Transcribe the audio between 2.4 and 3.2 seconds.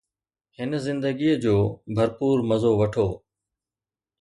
مزو وٺو